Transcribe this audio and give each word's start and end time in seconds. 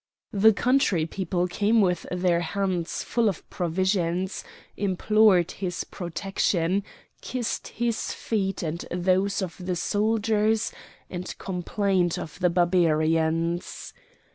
The 0.33 0.51
country 0.51 1.05
people 1.05 1.47
came 1.47 1.79
with 1.79 2.07
their 2.11 2.39
hands 2.39 3.03
full 3.03 3.29
of 3.29 3.47
provisions, 3.51 4.43
implored 4.75 5.51
his 5.51 5.83
protection, 5.83 6.81
kissed 7.21 7.67
his 7.67 8.11
feet 8.11 8.63
and 8.63 8.83
those 8.89 9.43
of 9.43 9.63
the 9.63 9.75
soldiers, 9.75 10.71
and 11.07 11.37
complained 11.37 12.17
of 12.17 12.39
the 12.39 12.49
Barbarians. 12.49 13.93